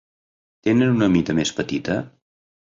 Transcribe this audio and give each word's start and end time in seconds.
Tenen 0.69 0.95
una 0.95 1.11
mida 1.17 1.37
més 1.43 1.53
petita? 1.61 2.01